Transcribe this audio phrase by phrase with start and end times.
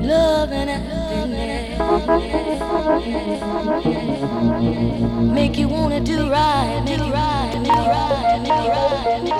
[0.00, 1.78] Love and happiness
[5.34, 9.34] make you wanna do right, do right, do right, do right, do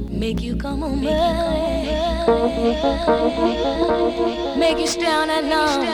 [0.00, 0.10] right.
[0.10, 1.18] Make you come on, baby.
[4.58, 5.88] Make you stay on that long.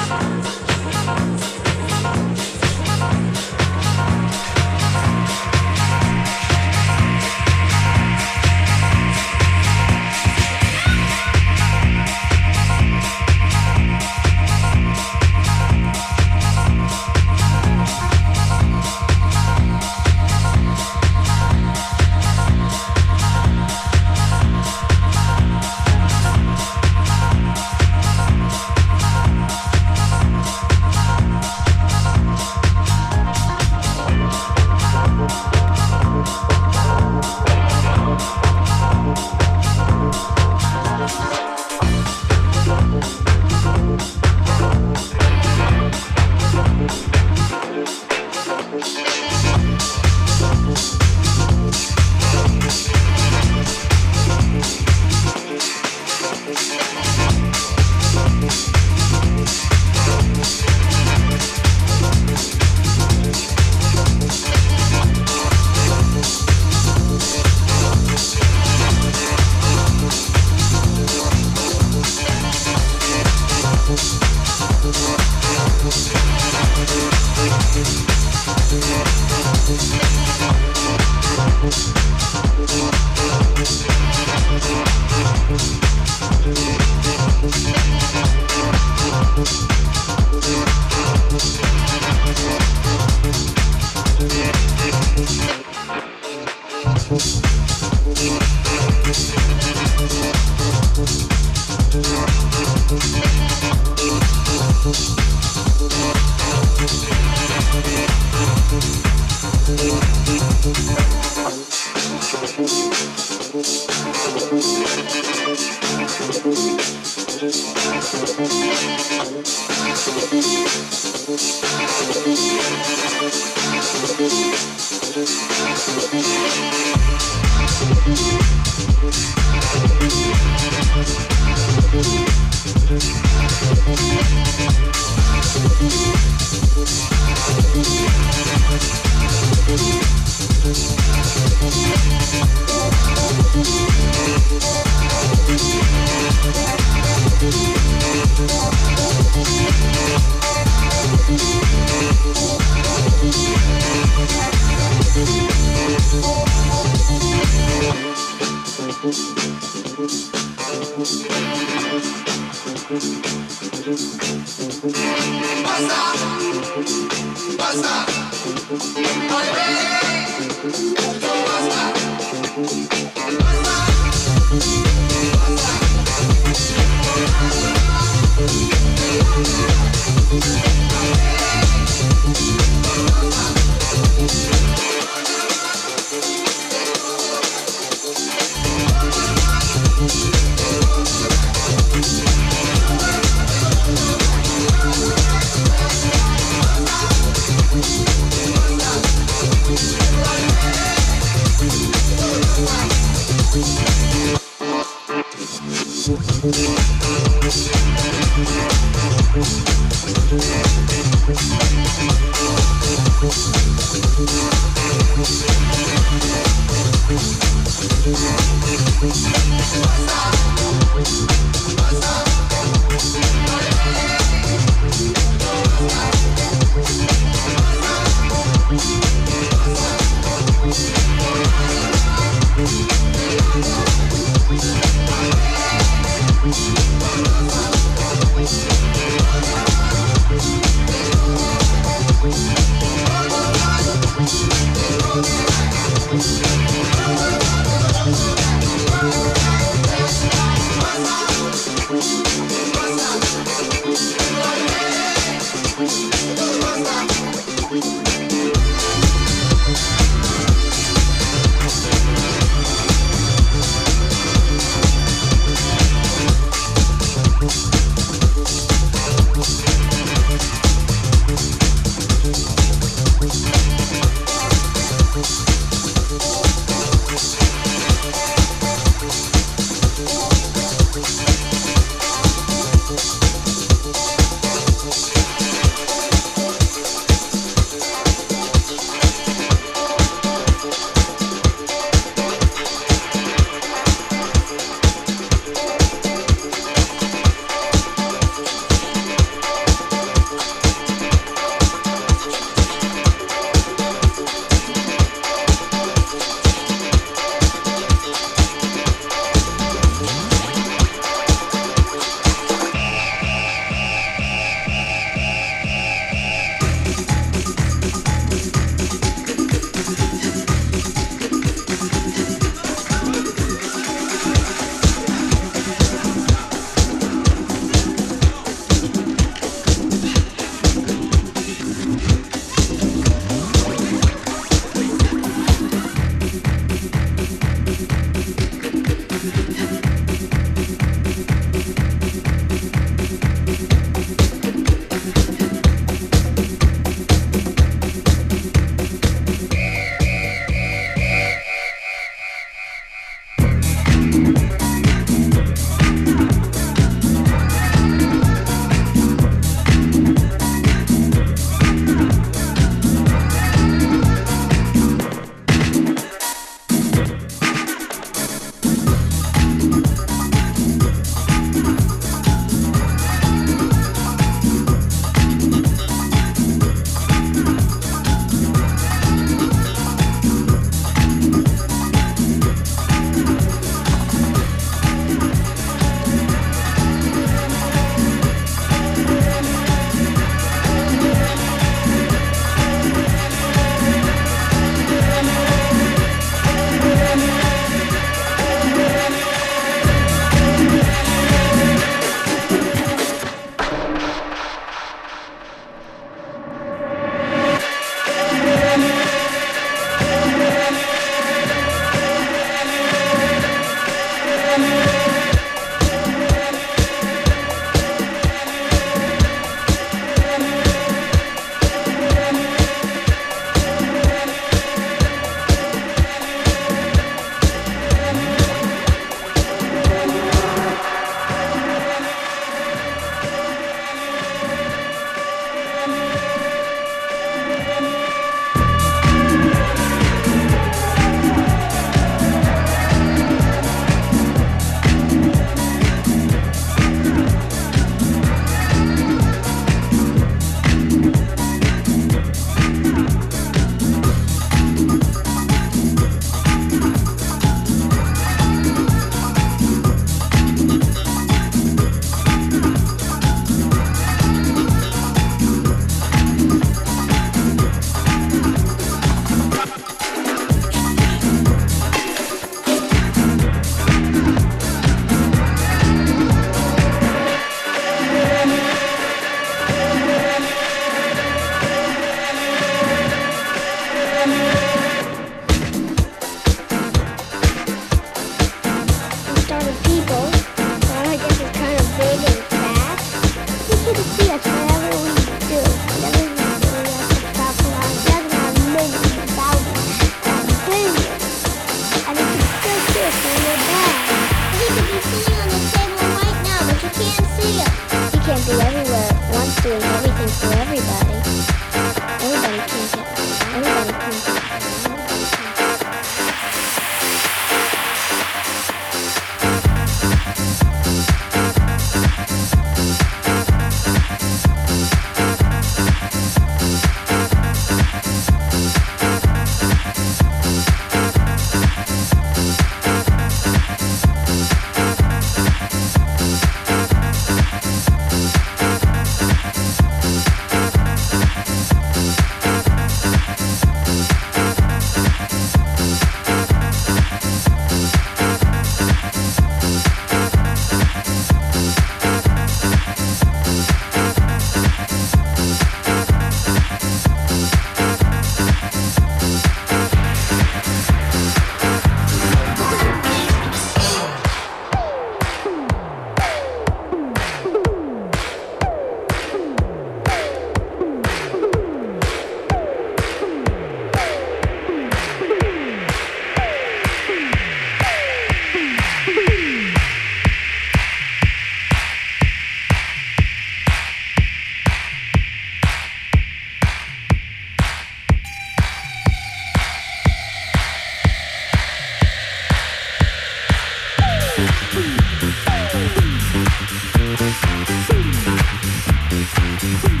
[599.63, 600.00] You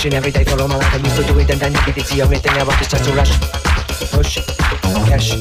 [0.00, 0.94] machine every day, follow my life.
[0.94, 2.06] I used to do it and then you did it.
[2.06, 3.38] The only thing I want is just to rush,
[4.12, 4.38] push,
[5.04, 5.32] cash.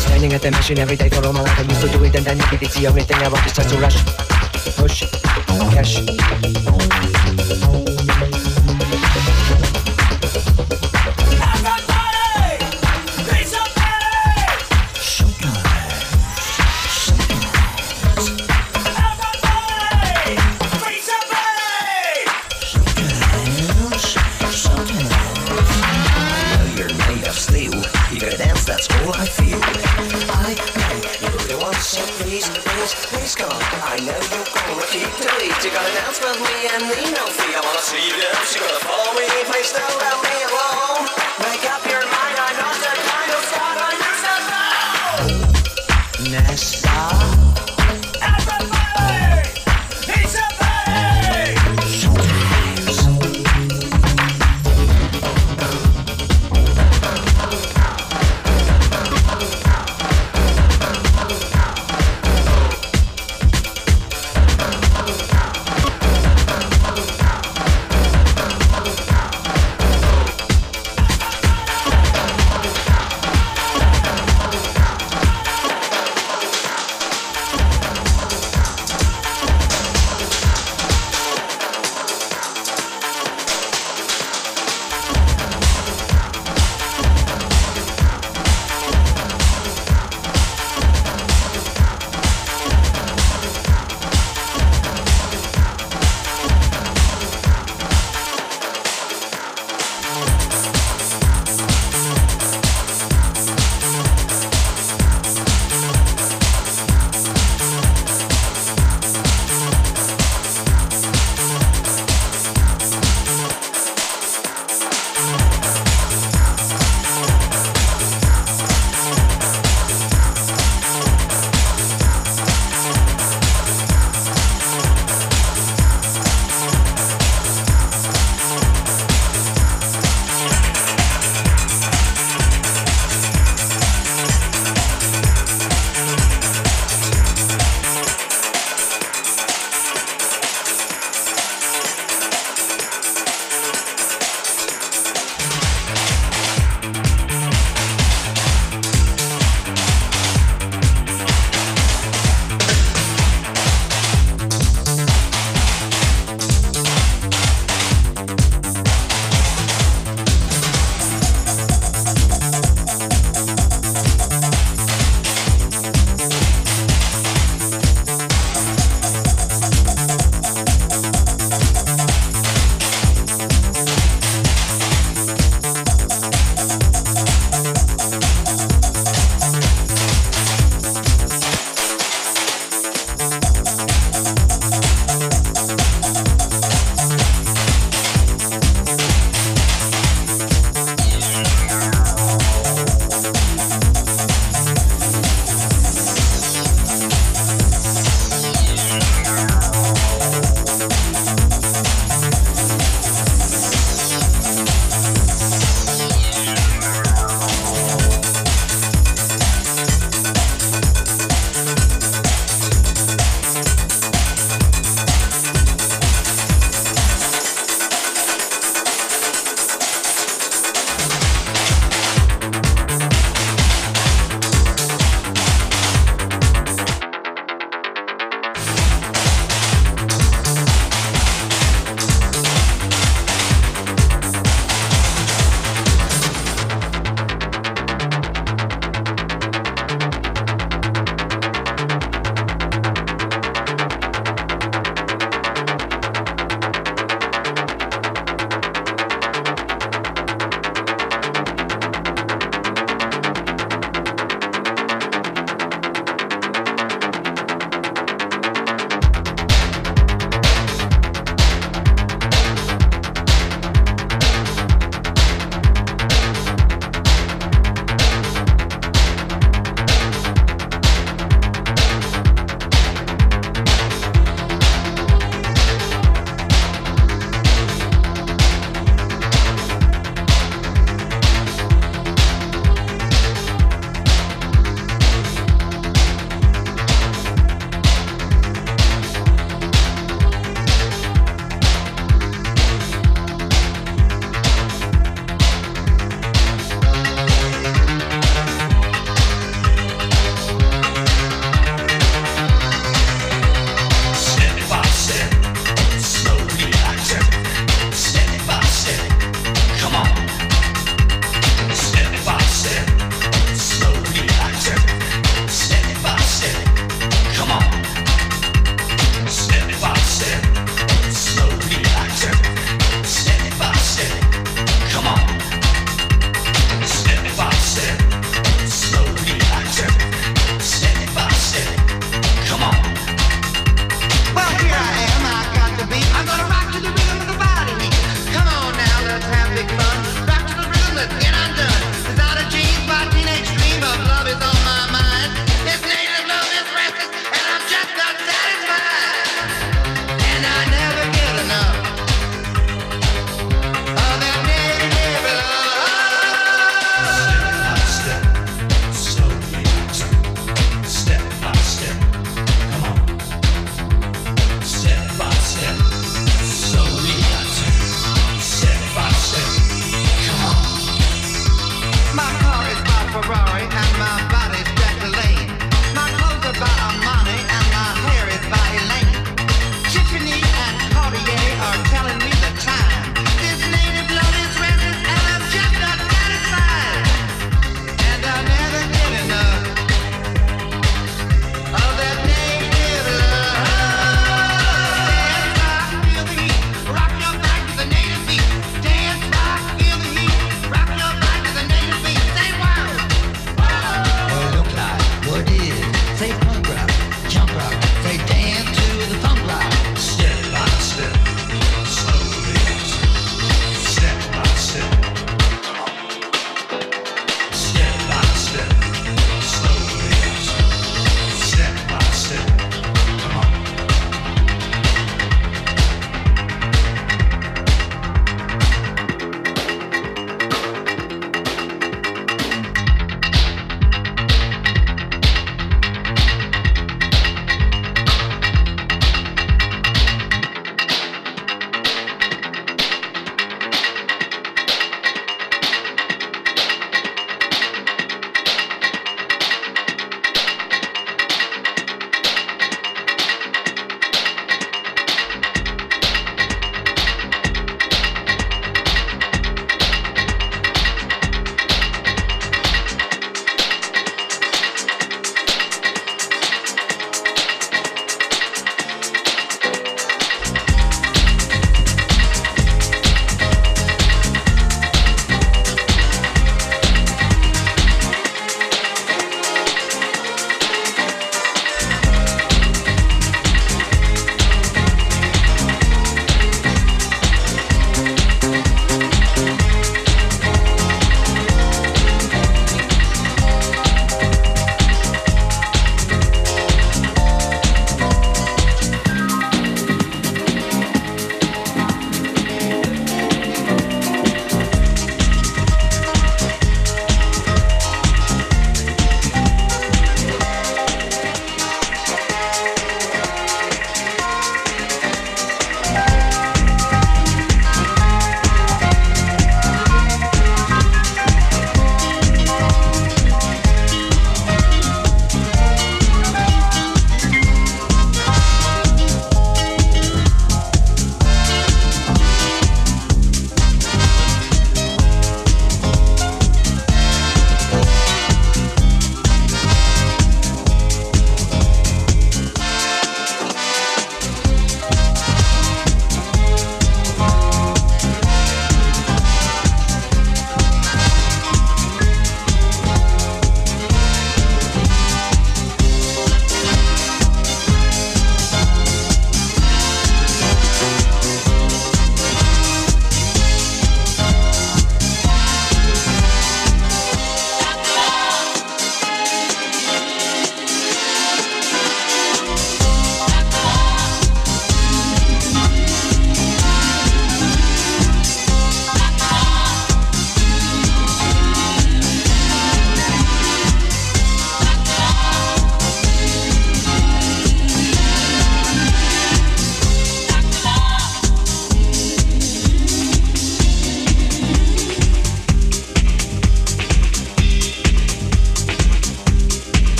[0.00, 1.58] Standing at the machine every day for all my life.
[1.58, 2.70] I used to do it and then you did it.
[2.72, 4.02] The only thing I want is just to rush,
[4.78, 6.00] push, cash.